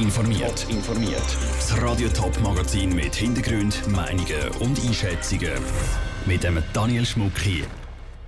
informiert. 0.00 0.66
informiert. 0.70 1.36
Das 1.56 1.82
Radio 1.82 2.08
Top 2.08 2.38
Magazin 2.40 2.94
mit 2.94 3.14
Hintergrund, 3.14 3.86
Meinungen 3.88 4.48
und 4.60 4.82
Einschätzungen 4.82 5.52
mit 6.24 6.42
dem 6.42 6.62
Daniel 6.72 7.04
Schmuck 7.04 7.38
hier. 7.38 7.64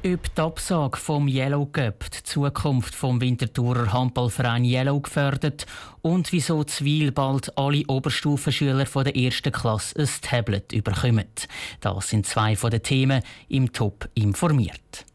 Ob 0.05 0.35
die 0.35 0.41
Absage 0.41 0.99
vom 0.99 1.29
Yellow 1.29 1.65
Cup 1.67 2.11
die 2.11 2.23
Zukunft 2.25 2.95
vom 2.95 3.21
Winterthurer 3.21 3.93
Handballverein 3.93 4.65
Yellow 4.65 5.01
gefördert 5.01 5.65
und 6.03 6.31
wieso 6.33 6.63
Zwil 6.65 7.11
bald 7.11 7.57
alle 7.57 7.85
Oberstufenschüler 7.87 8.85
von 8.85 9.05
der 9.05 9.17
ersten 9.17 9.53
Klasse 9.53 9.99
ein 9.99 10.09
Tablet 10.21 10.69
bekommen. 10.85 11.29
Das 11.81 12.09
sind 12.09 12.27
zwei 12.27 12.55
von 12.55 12.71
den 12.71 12.83
Themen 12.83 13.23
im 13.49 13.73
Top 13.73 14.09
informiert. 14.15 15.07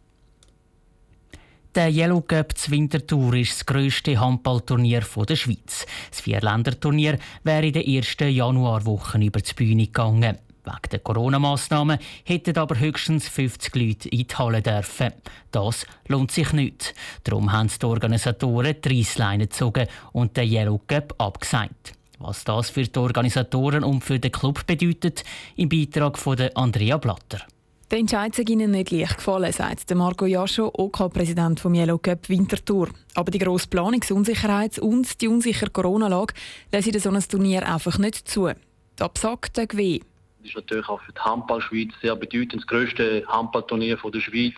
Der 1.78 1.91
Yellow 1.91 2.21
Cup 2.21 2.57
zur 2.57 2.71
Winterthur 2.71 3.36
ist 3.36 3.52
das 3.52 3.66
grösste 3.68 4.20
Handballturnier 4.20 5.04
der 5.30 5.36
Schweiz. 5.36 5.86
Das 6.10 6.21
Vierländerturnier 6.21 7.20
wäre 7.43 7.68
in 7.68 7.74
den 7.74 7.86
ersten 7.86 8.29
Januarwochen 8.29 9.21
über 9.21 9.39
die 9.39 9.54
Bühne 9.54 9.86
gegangen. 9.86 10.39
Wegen 10.64 10.89
der 10.92 11.00
Corona-Massnahmen 11.02 12.00
hätten 12.24 12.57
aber 12.57 12.79
höchstens 12.79 13.29
50 13.29 13.75
Leute 13.75 14.10
in 14.10 14.25
die 14.25 14.36
Halle 14.36 14.64
dürfen. 14.64 15.14
Das 15.52 15.86
lohnt 16.07 16.32
sich 16.32 16.52
nicht. 16.52 16.96
Darum 17.24 17.52
haben 17.52 17.69
die 17.69 17.86
Organisatoren 17.86 18.75
die 18.83 18.97
Reissleine 18.97 19.46
gezogen 19.46 19.86
und 20.14 20.36
den 20.36 20.52
Yellow 20.52 20.82
Cup 20.88 21.14
abgesagt. 21.19 21.94
Was 22.18 22.44
das 22.44 22.71
für 22.71 22.86
die 22.86 23.00
Organisatoren 23.00 23.83
und 23.83 24.04
für 24.04 24.18
den 24.18 24.32
Club 24.32 24.66
bedeutet, 24.66 25.24
im 25.55 25.69
Beitrag 25.69 26.18
von 26.18 26.39
Andrea 26.55 26.97
Blatter. 26.97 27.46
Der 27.89 28.00
Entscheid 28.00 28.36
sei 28.36 28.43
Ihnen 28.50 28.71
nicht 28.71 28.91
leicht 28.91 29.15
gefallen, 29.15 29.50
sagt 29.54 29.96
Marco 29.96 30.25
Jascho, 30.25 30.69
OK-Präsident 30.73 31.61
vom 31.61 31.73
Yellow 31.73 31.97
Cup 31.97 32.27
Winterthur. 32.27 32.89
Aber 33.16 33.31
die 33.31 33.39
grosse 33.39 33.69
Planungsunsicherheit 33.69 34.77
und 34.77 35.22
die 35.22 35.30
unsichere 35.30 35.69
Corona-Lage 35.69 36.33
lassen 36.73 37.00
so 37.00 37.09
ein 37.09 37.22
Turnier 37.22 37.66
einfach 37.66 37.97
nicht 37.97 38.27
zu. 38.27 38.52
Die 39.00 39.02
Absage 39.02 39.53
tut 39.53 39.77
weh. 39.77 40.02
Das 40.39 40.49
ist 40.49 40.55
natürlich 40.55 40.89
auch 40.89 41.02
für 41.02 41.13
die 41.13 41.19
Handballschweiz 41.21 41.94
sehr 42.02 42.17
bedeutend, 42.17 42.55
das 42.55 42.67
grösste 42.67 43.23
Handballturnier 43.25 43.95
der 43.95 44.19
Schweiz, 44.19 44.55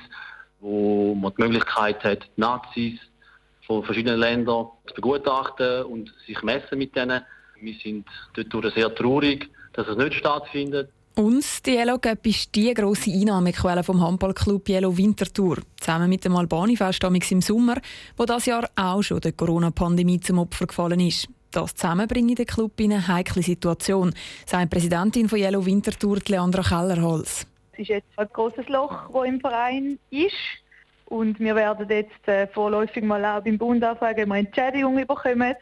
wo 0.59 1.13
man 1.13 1.31
die 1.37 1.43
Möglichkeit 1.43 2.03
hat, 2.03 2.23
die 2.35 2.41
Nazis 2.41 2.99
von 3.67 3.83
verschiedenen 3.83 4.19
Ländern 4.19 4.69
zu 4.87 4.95
begutachten 4.95 5.83
und 5.83 6.11
sich 6.25 6.41
messen 6.41 6.79
mit 6.79 6.95
denen. 6.95 7.21
Wir 7.61 7.75
sind 7.75 8.07
dort 8.33 8.73
sehr 8.73 8.95
traurig, 8.95 9.51
dass 9.73 9.87
es 9.87 9.97
nicht 9.97 10.15
stattfindet. 10.15 10.89
Und 11.19 11.65
die 11.65 11.75
Yellow 11.75 11.97
Cup 11.97 12.25
ist 12.25 12.55
die 12.55 12.73
grosse 12.73 13.11
Einnahmequelle 13.11 13.83
vom 13.83 13.99
Handballclub 14.01 14.69
Yellow 14.69 14.95
Winterthur. 14.95 15.57
Zusammen 15.77 16.07
mit 16.07 16.23
dem 16.23 16.33
Albani-Fest 16.33 17.03
im 17.03 17.41
Sommer, 17.41 17.75
wo 18.15 18.23
das 18.23 18.45
Jahr 18.45 18.69
auch 18.77 19.01
schon 19.01 19.19
der 19.19 19.33
Corona-Pandemie 19.33 20.21
zum 20.21 20.39
Opfer 20.39 20.65
gefallen 20.65 21.01
ist. 21.01 21.27
Das 21.51 21.75
zusammen 21.75 22.07
bringt 22.07 22.39
den 22.39 22.45
Club 22.45 22.79
in 22.79 22.93
eine 22.93 23.05
heikle 23.05 23.43
Situation, 23.43 24.13
sagt 24.45 24.69
Präsidentin 24.69 25.27
von 25.27 25.39
Yellow 25.39 25.65
Winterthur, 25.65 26.19
Leandra 26.25 26.61
Kellerholz. 26.61 27.45
Es 27.73 27.79
ist 27.79 27.89
jetzt 27.89 28.07
ein 28.15 28.29
großes 28.31 28.69
Loch, 28.69 29.09
das 29.13 29.27
im 29.27 29.41
Verein 29.41 29.99
ist. 30.11 30.31
Und 31.07 31.37
wir 31.41 31.53
werden 31.53 31.85
jetzt 31.89 32.29
äh, 32.29 32.47
vorläufig 32.47 33.03
mal 33.03 33.25
auch 33.25 33.43
beim 33.43 33.57
Bund 33.57 33.83
anfragen, 33.83 34.23
ob 34.23 34.29
wir 34.29 34.35
Entschädigung 34.37 34.95
bekommen 34.95 35.53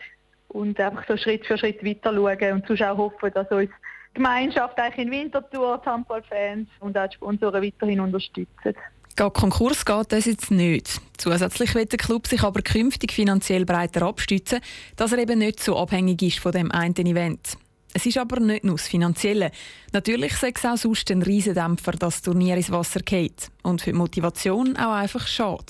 und 0.50 0.80
einfach 0.80 1.04
so 1.08 1.18
Schritt 1.18 1.48
für 1.48 1.58
Schritt 1.58 1.84
weiter 1.84 2.14
schauen 2.14 2.64
und 2.70 2.82
auch 2.84 2.98
hoffen, 2.98 3.32
dass 3.34 3.50
uns 3.50 3.72
Gemeinschaft 4.18 4.78
eigentlich 4.78 5.06
in 5.06 5.12
Winterthur, 5.12 5.82
die 5.84 5.90
Handballfans 5.90 6.68
und 6.80 6.98
auch 6.98 7.08
die 7.08 7.16
Sponsoren 7.16 7.64
weiterhin 7.64 8.00
unterstützen. 8.00 8.76
Geht 9.16 9.34
Konkurs 9.34 9.86
geht 9.86 10.12
das 10.12 10.26
jetzt 10.26 10.52
nicht. 10.52 11.02
Zusätzlich 11.18 11.74
wird 11.74 11.92
der 11.92 11.98
Club 11.98 12.28
sich 12.28 12.44
aber 12.44 12.62
künftig 12.62 13.12
finanziell 13.12 13.66
breiter 13.66 14.04
abstützen, 14.04 14.60
dass 14.96 15.12
er 15.12 15.20
eben 15.20 15.40
nicht 15.40 15.60
so 15.60 15.76
abhängig 15.78 16.22
ist 16.22 16.40
von 16.40 16.52
dem 16.52 16.72
einen 16.72 16.96
Event. 16.96 17.58
Es 17.94 18.06
ist 18.06 18.20
aber 18.20 18.40
nicht 18.40 18.64
nur 18.64 18.76
das 18.76 18.88
Finanzielle. 18.88 19.50
Natürlich 19.92 20.36
sei 20.36 20.52
es 20.54 20.64
auch 20.66 20.78
sonst 20.78 21.10
ein 21.10 21.24
Riesendämpfer, 21.24 21.94
dass 21.94 22.16
das 22.16 22.22
Turnier 22.22 22.56
ins 22.56 22.72
Wasser 22.72 23.00
geht. 23.00 23.50
Und 23.64 23.82
für 23.82 23.92
die 23.92 23.98
Motivation 23.98 24.78
auch 24.78 24.94
einfach 24.94 25.26
schade. 25.26 25.66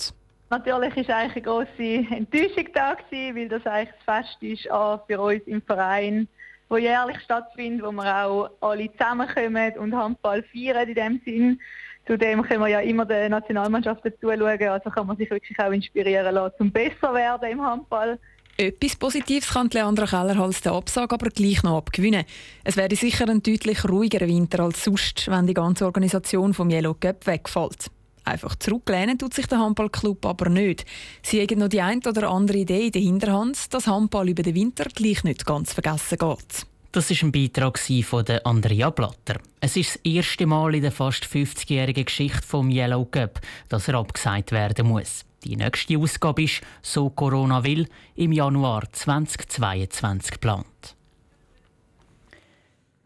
Natürlich 0.50 1.08
war 1.08 1.16
eigentlich 1.16 1.36
eine 1.36 1.42
grosse 1.42 2.16
Enttäuschung 2.16 2.68
da, 2.74 2.98
weil 3.12 3.48
das 3.48 3.66
eigentlich 3.66 3.96
das 4.06 4.26
Fest 4.26 4.38
ist 4.42 4.72
auch 4.72 5.06
für 5.08 5.22
uns 5.22 5.44
im 5.46 5.62
Verein 5.62 6.28
wo 6.70 6.78
jährlich 6.78 7.20
stattfindet, 7.22 7.86
wo 7.86 7.92
wir 7.92 8.26
auch 8.26 8.50
alle 8.62 8.92
zusammenkommen 8.92 9.74
und 9.78 9.96
Handball 9.96 10.44
feiern 10.44 10.88
in 10.88 10.96
dem 10.96 11.22
Sinn. 11.26 11.62
Zudem 12.06 12.42
können 12.42 12.62
wir 12.62 12.70
ja 12.70 12.80
immer 12.80 13.06
der 13.06 13.28
Nationalmannschaft 13.30 14.02
zuschauen, 14.22 14.70
also 14.70 14.90
kann 14.90 15.08
man 15.08 15.18
sich 15.18 15.30
wirklich 15.30 15.60
auch 15.60 15.72
inspirieren 15.72 16.34
lassen, 16.34 16.56
um 16.60 16.72
besser 16.72 17.14
werden 17.14 17.52
im 17.52 17.62
Handball. 17.62 18.18
Etwas 18.60 18.96
Positives 18.96 19.50
kann 19.50 19.70
Leandra 19.72 20.08
Kellerhals 20.08 20.62
der 20.62 20.72
Absage 20.72 21.14
aber 21.14 21.30
gleich 21.30 21.62
noch 21.62 21.78
abgewinnen. 21.78 22.24
Es 22.64 22.76
wäre 22.76 22.96
sicher 22.96 23.30
ein 23.30 23.44
deutlich 23.44 23.88
ruhigerer 23.88 24.28
Winter 24.28 24.64
als 24.64 24.84
sonst, 24.84 25.30
wenn 25.30 25.46
die 25.46 25.54
ganze 25.54 25.86
Organisation 25.86 26.56
vom 26.56 26.72
Yellow 26.72 26.96
Cup 26.96 27.28
wegfällt. 27.28 27.92
Einfach 28.28 28.56
zurücklehnen 28.58 29.18
tut 29.18 29.34
sich 29.34 29.48
der 29.48 29.60
Handballclub 29.60 30.26
aber 30.26 30.50
nicht. 30.50 30.86
Sie 31.24 31.42
haben 31.42 31.60
noch 31.60 31.70
die 31.70 31.82
ein 31.82 32.02
oder 32.06 32.30
andere 32.30 32.58
Idee 32.58 32.88
in 32.88 32.92
der 32.92 33.02
Hinterhand, 33.02 33.74
dass 33.74 33.88
Handball 33.88 34.28
über 34.28 34.44
den 34.44 34.54
Winter 34.54 34.84
gleich 34.94 35.24
nicht 35.24 35.46
ganz 35.46 35.72
vergessen 35.72 36.18
geht. 36.18 36.68
Das 36.92 37.10
war 37.10 37.18
ein 37.24 37.32
Beitrag 37.32 37.80
von 37.80 38.26
Andrea 38.44 38.90
Blatter. 38.90 39.40
Es 39.62 39.78
ist 39.78 39.96
das 39.96 40.02
erste 40.04 40.46
Mal 40.46 40.76
in 40.76 40.82
der 40.82 40.92
fast 40.92 41.24
50-jährigen 41.24 42.04
Geschichte 42.04 42.42
vom 42.42 42.70
Yellow 42.70 43.06
Cup, 43.06 43.40
dass 43.70 43.88
er 43.88 43.96
abgesagt 43.96 44.52
werden 44.52 44.88
muss. 44.88 45.24
Die 45.46 45.56
nächste 45.56 45.98
Ausgabe 45.98 46.44
ist, 46.44 46.62
so 46.82 47.10
Corona 47.10 47.64
will, 47.64 47.88
im 48.16 48.34
Januar 48.34 48.92
2022 48.92 50.32
geplant. 50.32 50.97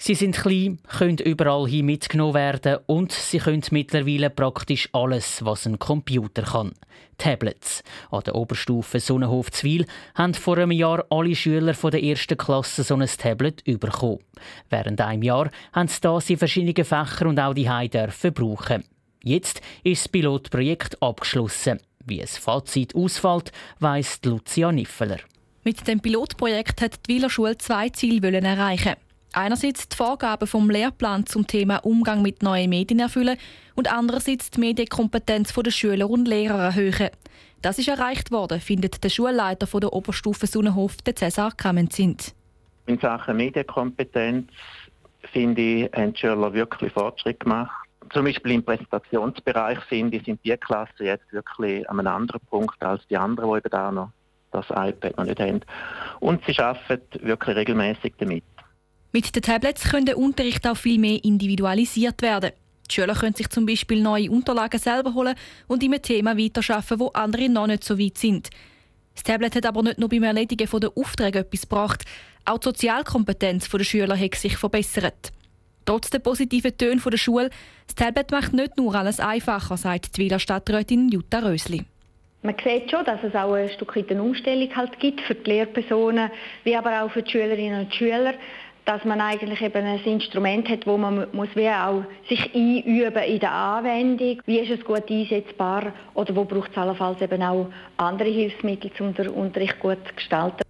Sie 0.03 0.15
sind 0.15 0.35
klein, 0.35 0.79
können 0.97 1.19
überall 1.19 1.69
hin 1.69 1.85
mitgenommen 1.85 2.33
werden 2.33 2.79
und 2.87 3.11
sie 3.11 3.37
können 3.37 3.61
mittlerweile 3.69 4.31
praktisch 4.31 4.89
alles, 4.93 5.45
was 5.45 5.67
ein 5.67 5.77
Computer 5.77 6.41
kann. 6.41 6.71
Tablets. 7.19 7.83
An 8.09 8.23
der 8.25 8.33
Oberstufe 8.33 8.99
Sonnenhof 8.99 9.51
Zwil 9.51 9.85
haben 10.15 10.33
vor 10.33 10.57
einem 10.57 10.71
Jahr 10.71 11.05
alle 11.11 11.35
Schüler 11.35 11.75
von 11.75 11.91
der 11.91 12.01
ersten 12.01 12.35
Klasse 12.35 12.81
so 12.81 12.95
ein 12.95 13.05
Tablet 13.05 13.63
bekommen. 13.63 14.17
Während 14.71 14.99
einem 15.01 15.21
Jahr 15.21 15.51
haben 15.71 15.87
sie 15.87 16.01
das 16.01 16.31
in 16.31 16.37
verschiedenen 16.39 16.83
Fächern 16.83 17.27
und 17.27 17.39
auch 17.39 17.53
die 17.53 17.69
dürfen 17.91 18.33
brauchen. 18.33 18.83
Jetzt 19.23 19.61
ist 19.83 20.05
das 20.05 20.09
Pilotprojekt 20.09 20.99
abgeschlossen. 20.99 21.79
Wie 22.07 22.21
es 22.21 22.39
Fazit 22.39 22.95
ausfällt, 22.95 23.51
weiss 23.79 24.19
Lucia 24.25 24.71
Niffeler. 24.71 25.19
Mit 25.63 25.87
dem 25.87 25.99
Pilotprojekt 25.99 26.81
hat 26.81 27.07
die 27.07 27.13
Wieler 27.13 27.29
Schule 27.29 27.55
zwei 27.59 27.89
Ziele 27.89 28.31
erreichen. 28.41 28.95
Einerseits 29.33 29.87
die 29.87 29.95
Vorgaben 29.95 30.45
vom 30.45 30.69
Lehrplan 30.69 31.25
zum 31.25 31.47
Thema 31.47 31.77
Umgang 31.85 32.21
mit 32.21 32.43
neuen 32.43 32.69
Medien 32.69 32.99
erfüllen 32.99 33.37
und 33.75 33.91
andererseits 33.91 34.51
die 34.51 34.59
Medienkompetenz 34.59 35.53
der 35.53 35.71
Schüler 35.71 36.09
und 36.09 36.27
Lehrer 36.27 36.59
erhöhen. 36.59 37.11
Das 37.61 37.79
ist 37.79 37.87
erreicht 37.87 38.31
worden, 38.31 38.59
findet 38.59 39.01
der 39.01 39.09
Schulleiter 39.09 39.67
von 39.67 39.79
der 39.79 39.93
Oberstufe 39.93 40.47
Sonnenhof, 40.47 40.97
der 40.97 41.15
Cäsar 41.15 41.53
Kamenzind. 41.53 42.35
In 42.87 42.99
Sachen 42.99 43.37
Medienkompetenz 43.37 44.51
finde 45.31 45.61
ich, 45.61 45.93
haben 45.93 46.11
die 46.11 46.19
Schüler 46.19 46.53
wirklich 46.53 46.91
Fortschritt 46.91 47.39
gemacht. 47.39 47.71
Zum 48.11 48.25
Beispiel 48.25 48.51
im 48.51 48.63
Präsentationsbereich 48.63 49.79
finde 49.87 50.17
ich, 50.17 50.25
sind 50.25 50.43
die 50.43 50.57
Klassen 50.57 51.05
jetzt 51.05 51.31
wirklich 51.31 51.89
an 51.89 51.99
einem 51.99 52.13
anderen 52.13 52.41
Punkt 52.49 52.83
als 52.83 53.07
die 53.07 53.15
anderen, 53.15 53.49
die 53.51 53.57
eben 53.59 53.69
da 53.69 53.91
noch 53.91 54.09
das 54.51 54.65
iPad 54.69 55.17
noch 55.17 55.23
nicht 55.23 55.39
haben. 55.39 55.61
Und 56.19 56.43
sie 56.45 56.59
arbeiten 56.59 57.25
wirklich 57.25 57.55
regelmäßig 57.55 58.15
damit. 58.17 58.43
Mit 59.13 59.35
den 59.35 59.43
Tablets 59.43 59.83
kann 59.83 60.05
der 60.05 60.17
Unterricht 60.17 60.65
auch 60.65 60.77
viel 60.77 60.97
mehr 60.97 61.21
individualisiert 61.23 62.21
werden. 62.21 62.51
Die 62.89 62.95
Schüler 62.95 63.13
können 63.13 63.35
sich 63.35 63.49
zum 63.49 63.65
Beispiel 63.65 64.01
neue 64.01 64.31
Unterlagen 64.31 64.79
selber 64.79 65.13
holen 65.13 65.35
und 65.67 65.83
in 65.83 65.93
einem 65.93 66.01
Thema 66.01 66.37
weiterarbeiten, 66.37 66.99
wo 66.99 67.07
andere 67.07 67.49
noch 67.49 67.67
nicht 67.67 67.83
so 67.83 67.99
weit 67.99 68.17
sind. 68.17 68.49
Das 69.13 69.23
Tablet 69.23 69.55
hat 69.55 69.65
aber 69.65 69.83
nicht 69.83 69.97
nur 69.97 70.07
beim 70.07 70.23
Erledigen 70.23 70.67
der 70.79 70.91
Aufträge 70.95 71.39
etwas 71.39 71.61
gebracht, 71.61 72.05
auch 72.45 72.57
die 72.57 72.65
Sozialkompetenz 72.65 73.69
der 73.69 73.83
Schüler 73.83 74.17
hat 74.17 74.35
sich 74.35 74.57
verbessert. 74.57 75.31
Trotz 75.85 76.09
der 76.09 76.19
positiven 76.19 76.77
Töne 76.77 77.01
der 77.01 77.17
Schule, 77.17 77.49
das 77.87 77.95
Tablet 77.95 78.31
macht 78.31 78.53
nicht 78.53 78.77
nur 78.77 78.95
alles 78.95 79.19
einfacher, 79.19 79.75
sagt 79.77 80.15
die 80.15 80.21
Wieler 80.21 80.39
Stadträtin 80.39 81.09
Jutta 81.09 81.39
Rösli. 81.39 81.83
Man 82.43 82.55
sieht 82.63 82.89
schon, 82.89 83.05
dass 83.05 83.19
es 83.23 83.35
auch 83.35 83.53
ein 83.53 83.69
Stück 83.69 83.95
eine 83.97 84.23
Umstellung 84.23 84.75
halt 84.75 84.99
gibt 84.99 85.21
für 85.21 85.35
die 85.35 85.49
Lehrpersonen, 85.49 86.31
wie 86.63 86.75
aber 86.75 87.03
auch 87.03 87.11
für 87.11 87.21
die 87.21 87.31
Schülerinnen 87.31 87.85
und 87.85 87.93
Schüler 87.93 88.33
dass 88.85 89.05
man 89.05 89.21
eigentlich 89.21 89.61
eben 89.61 89.85
ein 89.85 90.03
Instrument 90.03 90.67
hat, 90.69 90.87
wo 90.87 90.97
man 90.97 91.27
muss 91.33 91.49
wie 91.55 91.69
auch 91.69 92.03
sich 92.27 92.53
einüben 92.53 93.23
in 93.23 93.39
der 93.39 93.51
Anwendung. 93.51 94.41
Wie 94.45 94.59
ist 94.59 94.71
es 94.71 94.83
gut 94.83 95.09
einsetzbar 95.09 95.93
oder 96.13 96.35
wo 96.35 96.45
braucht 96.45 96.71
es 96.71 96.77
allenfalls 96.77 97.21
eben 97.21 97.41
auch 97.43 97.67
andere 97.97 98.29
Hilfsmittel, 98.29 98.91
um 98.99 99.13
den 99.13 99.29
Unterricht 99.29 99.79
gut 99.79 99.99
zu 100.07 100.13
gestalten. 100.15 100.63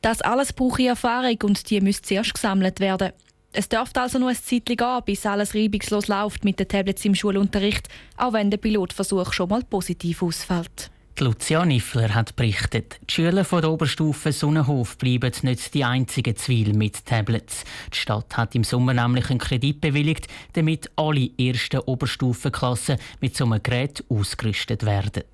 Das 0.00 0.22
alles 0.22 0.52
braucht 0.52 0.80
Erfahrung 0.80 1.36
und 1.42 1.68
die 1.68 1.80
müsste 1.80 2.08
zuerst 2.08 2.34
gesammelt 2.34 2.80
werden. 2.80 3.12
Es 3.52 3.68
dürfte 3.68 4.00
also 4.00 4.18
noch 4.18 4.28
ein 4.28 4.36
Zeitchen 4.36 4.76
gehen, 4.76 5.00
bis 5.04 5.26
alles 5.26 5.54
reibungslos 5.54 6.08
läuft 6.08 6.44
mit 6.44 6.60
den 6.60 6.68
Tablets 6.68 7.04
im 7.04 7.14
Schulunterricht, 7.14 7.88
auch 8.16 8.32
wenn 8.32 8.50
der 8.50 8.58
Pilotversuch 8.58 9.32
schon 9.32 9.48
mal 9.48 9.62
positiv 9.62 10.22
ausfällt. 10.22 10.90
Lucia 11.20 11.64
Niffler 11.64 12.14
hat 12.14 12.36
berichtet, 12.36 13.00
die 13.08 13.12
Schüler 13.12 13.44
von 13.44 13.60
der 13.60 13.70
Oberstufe 13.70 14.30
Sonnenhof 14.30 14.98
bleiben 14.98 15.32
nicht 15.42 15.74
die 15.74 15.84
einzigen 15.84 16.36
Zwil 16.36 16.74
mit 16.74 17.04
Tablets. 17.04 17.64
Die 17.92 17.96
Stadt 17.96 18.36
hat 18.36 18.54
im 18.54 18.62
Sommer 18.62 18.94
nämlich 18.94 19.28
einen 19.30 19.38
Kredit 19.38 19.80
bewilligt, 19.80 20.28
damit 20.52 20.90
alle 20.96 21.30
ersten 21.38 21.80
Oberstufenklassen 21.80 22.98
mit 23.20 23.36
so 23.36 23.44
einem 23.44 23.62
Gerät 23.62 24.04
ausgerüstet 24.08 24.86
werden. 24.86 25.24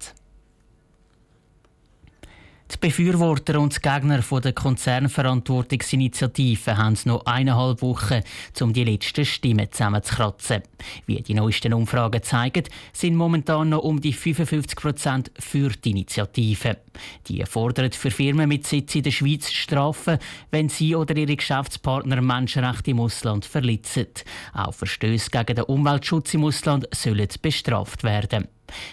Befürworter 2.85 3.59
und 3.61 3.83
Gegner 3.83 4.21
der 4.21 4.53
Konzernverantwortungsinitiative 4.53 6.77
haben 6.77 6.99
noch 7.07 7.25
eineinhalb 7.25 7.81
Wochen, 7.81 8.21
um 8.61 8.75
die 8.75 8.85
letzten 8.85 9.25
Stimmen 9.25 9.73
zusammenzukratzen. 9.73 10.61
Wie 11.07 11.23
die 11.23 11.33
neuesten 11.33 11.73
Umfragen 11.73 12.23
zeigen, 12.23 12.65
sind 12.93 13.17
momentan 13.17 13.71
noch 13.71 13.85
um 13.85 14.03
die 14.03 14.13
55 14.13 14.77
Prozent 14.77 15.33
für 15.39 15.71
die 15.71 15.93
Initiative. 15.93 16.77
Die 17.27 17.43
fordern 17.47 17.91
für 17.91 18.11
Firmen 18.11 18.51
mit 18.51 18.67
Sitz 18.67 18.97
in 18.97 19.03
der 19.03 19.13
Schweiz 19.13 19.51
Strafen, 19.51 20.19
wenn 20.51 20.69
sie 20.69 20.95
oder 20.95 21.17
ihre 21.17 21.37
Geschäftspartner 21.37 22.21
Menschenrechte 22.21 22.91
im 22.91 23.01
Ausland 23.01 23.47
verletzen. 23.47 24.09
Auch 24.53 24.75
Verstöße 24.75 25.31
gegen 25.31 25.57
den 25.57 25.65
Umweltschutz 25.65 26.35
im 26.35 26.45
Ausland 26.45 26.87
sollen 26.95 27.31
bestraft 27.41 28.05
werden. 28.05 28.49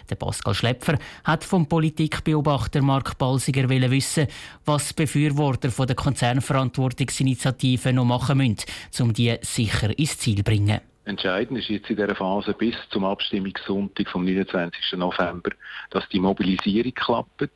Der 0.09 0.15
Pascal 0.15 0.53
Schlepfer 0.53 0.97
hat 1.23 1.43
vom 1.43 1.67
Politikbeobachter 1.67 2.81
Mark 2.81 3.17
Balsiger 3.17 3.69
wissen, 3.69 4.27
was 4.65 4.93
Befürworter 4.93 5.71
von 5.71 5.87
der 5.87 5.95
Konzernverantwortungsinitiative 5.95 7.93
noch 7.93 8.05
machen 8.05 8.37
müssen, 8.37 8.65
um 8.99 9.13
die 9.13 9.37
sicher 9.41 9.97
ins 9.97 10.17
Ziel 10.17 10.37
zu 10.37 10.43
bringen. 10.43 10.81
Entscheidend 11.05 11.57
ist 11.57 11.69
jetzt 11.69 11.89
in 11.89 11.95
dieser 11.95 12.15
Phase 12.15 12.53
bis 12.53 12.75
zum 12.91 13.05
Abstimmungssonntag 13.05 14.07
vom 14.09 14.23
29. 14.23 14.93
November, 14.97 15.49
dass 15.89 16.07
die 16.09 16.19
Mobilisierung 16.19 16.93
klappt. 16.93 17.49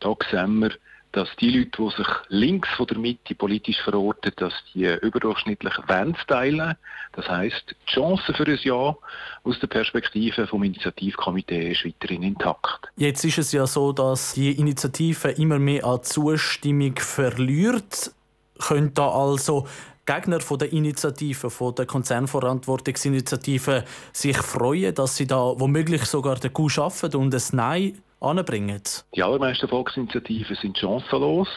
Da 0.00 0.14
sehen 0.30 0.58
wir, 0.60 0.72
dass 1.12 1.28
die 1.40 1.50
Leute, 1.50 1.70
die 1.78 1.96
sich 1.96 2.08
links 2.28 2.68
von 2.76 2.86
der 2.86 2.98
Mitte 2.98 3.34
politisch 3.34 3.80
verorten, 3.82 4.32
dass 4.36 4.52
die 4.74 4.84
überdurchschnittlich 4.84 5.74
Wände 5.86 6.18
teilen. 6.26 6.76
Das 7.12 7.28
heißt, 7.28 7.64
die 7.70 7.92
Chance 7.92 8.32
für 8.32 8.46
ein 8.46 8.58
Ja 8.62 8.96
aus 9.42 9.58
der 9.60 9.66
Perspektive 9.66 10.46
vom 10.46 10.62
Initiativkomitee 10.62 11.72
ist 11.72 11.84
weiterhin 11.84 12.22
intakt. 12.22 12.88
Jetzt 12.96 13.24
ist 13.24 13.38
es 13.38 13.52
ja 13.52 13.66
so, 13.66 13.92
dass 13.92 14.34
die 14.34 14.52
Initiative 14.52 15.28
immer 15.30 15.58
mehr 15.58 15.84
an 15.84 16.02
Zustimmung 16.02 16.96
verliert. 16.96 18.12
Könnte 18.58 18.92
da 18.94 19.08
also 19.08 19.66
Gegner 20.06 20.40
von 20.40 20.58
der 20.58 20.72
Initiative, 20.72 21.50
von 21.50 21.74
der 21.74 21.86
Konzernverantwortungsinitiative, 21.86 23.84
sich 24.12 24.36
freuen, 24.38 24.94
dass 24.94 25.16
sie 25.16 25.26
da 25.26 25.54
womöglich 25.56 26.04
sogar 26.04 26.36
den 26.36 26.52
Coup 26.52 26.70
schaffen 26.70 27.14
und 27.14 27.34
ein 27.34 27.42
Nein 27.52 28.02
anbringen? 28.20 28.82
Die 29.14 29.22
allermeisten 29.22 29.68
Volksinitiativen 29.68 30.56
sind 30.56 30.78
chancenlos. 30.78 31.48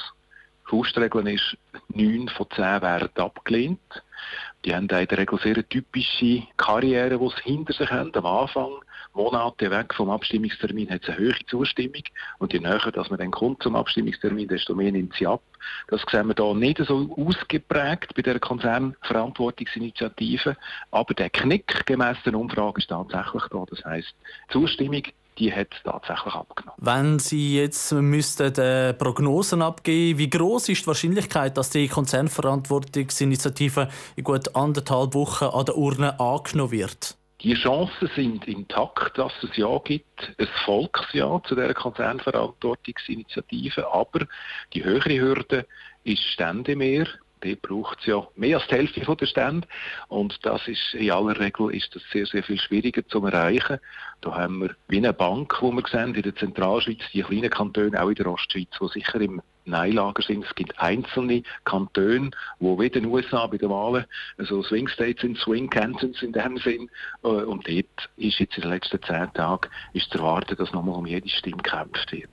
Die 0.65 0.69
Faustregel 0.69 1.27
ist, 1.27 1.57
9 1.89 2.29
von 2.29 2.47
10 2.55 2.81
werden 2.81 3.09
abgelehnt. 3.15 3.79
Die 4.65 4.73
haben 4.73 4.83
in 4.83 4.87
der 4.87 5.17
Regel 5.17 5.37
sehr 5.39 5.67
typische 5.67 6.43
Karriere, 6.55 7.19
die 7.19 7.27
sie 7.27 7.43
hinter 7.43 7.73
sich 7.73 7.91
haben. 7.91 8.15
Am 8.15 8.25
Anfang, 8.25 8.71
Monate 9.13 9.69
weg 9.69 9.93
vom 9.93 10.09
Abstimmungstermin, 10.09 10.89
hat 10.89 11.03
es 11.03 11.09
eine 11.09 11.17
höhere 11.17 11.45
Zustimmung. 11.47 12.03
Und 12.39 12.53
je 12.53 12.59
näher 12.59 12.93
dass 12.93 13.09
man 13.09 13.19
dann 13.19 13.31
kommt 13.31 13.61
zum 13.61 13.75
Abstimmungstermin, 13.75 14.47
desto 14.47 14.73
mehr 14.73 14.93
nimmt 14.93 15.15
sie 15.15 15.27
ab. 15.27 15.41
Das 15.89 16.01
sehen 16.09 16.29
wir 16.29 16.35
hier 16.35 16.53
nicht 16.55 16.77
so 16.77 17.13
ausgeprägt 17.17 18.15
bei 18.15 18.21
der 18.21 18.39
Konzernverantwortungsinitiative. 18.39 20.55
Aber 20.91 21.13
der 21.13 21.29
Knick 21.29 21.85
gemäß 21.85 22.15
der 22.25 22.35
Umfrage 22.35 22.79
ist 22.79 22.89
tatsächlich 22.89 23.43
da. 23.51 23.65
Das 23.69 23.83
heisst, 23.83 24.15
Zustimmung 24.49 25.03
die 25.37 25.53
hat 25.53 25.69
tatsächlich 25.83 26.33
abgenommen. 26.33 26.77
Wenn 26.77 27.19
Sie 27.19 27.57
jetzt 27.57 27.91
müssten 27.91 28.53
äh, 28.55 28.93
Prognosen 28.93 29.61
abgeben, 29.61 30.19
wie 30.19 30.29
groß 30.29 30.69
ist 30.69 30.83
die 30.83 30.87
Wahrscheinlichkeit, 30.87 31.57
dass 31.57 31.69
die 31.69 31.87
Konzernverantwortungsinitiative 31.87 33.89
in 34.15 34.23
gut 34.23 34.55
anderthalb 34.55 35.13
Wochen 35.13 35.45
an 35.45 35.65
der 35.65 35.77
Urne 35.77 36.19
angenommen 36.19 36.71
wird? 36.71 37.17
Die 37.41 37.55
Chancen 37.55 38.09
sind 38.15 38.47
intakt, 38.47 39.17
dass 39.17 39.33
es 39.43 39.57
Ja 39.57 39.77
gibt, 39.83 40.33
ein 40.37 40.47
Volksja 40.63 41.41
zu 41.45 41.55
der 41.55 41.73
Konzernverantwortungsinitiative, 41.73 43.91
aber 43.91 44.27
die 44.73 44.83
höhere 44.83 45.19
Hürde 45.19 45.65
ist 46.05 46.23
Ständemehr 46.23 47.07
dort 47.43 47.61
braucht 47.61 47.99
es 47.99 48.05
ja 48.05 48.27
mehr 48.35 48.57
als 48.57 48.67
die 48.67 48.75
Hälfte 48.75 49.03
von 49.03 49.17
der 49.17 49.25
Stände 49.25 49.67
und 50.07 50.37
das 50.43 50.67
ist 50.67 50.93
in 50.93 51.11
aller 51.11 51.39
Regel 51.39 51.73
ist 51.73 51.95
das 51.95 52.03
sehr, 52.11 52.25
sehr 52.25 52.43
viel 52.43 52.59
schwieriger 52.59 53.05
zu 53.07 53.25
erreichen. 53.25 53.79
Da 54.21 54.35
haben 54.35 54.61
wir 54.61 54.75
wie 54.87 54.97
eine 54.97 55.13
Bank, 55.13 55.61
wo 55.61 55.71
wir 55.71 55.83
sehen, 55.87 56.15
in 56.15 56.21
der 56.21 56.35
Zentralschweiz, 56.35 56.99
die 57.13 57.21
kleinen 57.21 57.49
Kantone, 57.49 58.01
auch 58.01 58.09
in 58.09 58.15
der 58.15 58.27
Ostschweiz, 58.27 58.69
die 58.79 58.87
sicher 58.87 59.21
im 59.21 59.41
Neilager 59.65 60.21
sind. 60.21 60.45
Es 60.45 60.55
gibt 60.55 60.77
einzelne 60.79 61.43
Kantone, 61.63 62.31
wo 62.59 62.79
wie 62.79 62.87
in 62.87 62.93
den 62.93 63.05
USA 63.05 63.47
bei 63.47 63.57
den 63.57 63.69
Wahlen 63.69 64.05
also 64.37 64.61
Swing 64.63 64.87
States 64.87 65.21
sind, 65.21 65.37
Swing 65.37 65.69
Cantons 65.69 66.21
in 66.21 66.33
dem 66.33 66.57
Sinn. 66.57 66.89
Äh, 67.23 67.27
und 67.27 67.67
dort 67.67 68.09
ist 68.17 68.39
jetzt 68.39 68.57
in 68.57 68.63
den 68.63 68.71
letzten 68.71 69.01
zehn 69.03 69.31
Tagen 69.33 69.69
ist 69.93 70.09
zu 70.11 70.17
erwarten, 70.17 70.55
dass 70.55 70.73
nochmal 70.73 70.95
um 70.95 71.05
jede 71.05 71.29
Stimme 71.29 71.61
gekämpft 71.61 72.11
wird. 72.11 72.29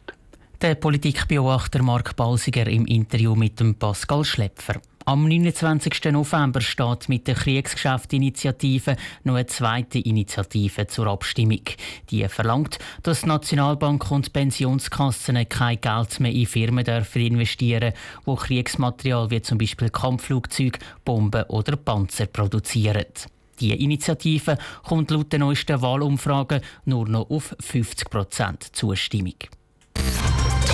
Der 0.62 0.74
Politikbeobachter 0.74 1.82
Mark 1.82 2.16
Balsiger 2.16 2.66
im 2.66 2.84
Interview 2.84 3.34
mit 3.34 3.58
dem 3.58 3.76
Pascal 3.76 4.26
Schlepfer. 4.26 4.74
Am 5.06 5.26
29. 5.26 6.12
November 6.12 6.60
steht 6.60 7.08
mit 7.08 7.26
der 7.26 7.34
Kriegsgeschäftsinitiative 7.34 8.96
noch 9.24 9.36
eine 9.36 9.46
zweite 9.46 10.00
Initiative 10.00 10.86
zur 10.86 11.06
Abstimmung. 11.06 11.62
Die 12.10 12.28
verlangt, 12.28 12.78
dass 13.02 13.24
Nationalbank 13.24 14.10
und 14.10 14.34
Pensionskassen 14.34 15.48
kein 15.48 15.80
Geld 15.80 16.20
mehr 16.20 16.32
in 16.32 16.44
Firmen 16.44 16.84
dürfen 16.84 17.22
investieren, 17.22 17.94
wo 18.26 18.34
Kriegsmaterial 18.34 19.30
wie 19.30 19.40
zum 19.40 19.56
Beispiel 19.56 19.88
Kampfflugzeuge, 19.88 20.78
Bomben 21.06 21.44
oder 21.44 21.76
Panzer 21.76 22.26
produzieren. 22.26 23.06
Die 23.60 23.82
Initiative 23.82 24.58
kommt 24.86 25.10
laut 25.10 25.32
den 25.32 25.40
neuesten 25.40 25.80
Wahlumfragen 25.80 26.60
nur 26.84 27.08
noch 27.08 27.30
auf 27.30 27.56
50 27.60 28.10
Prozent 28.10 28.76
Zustimmung. 28.76 29.36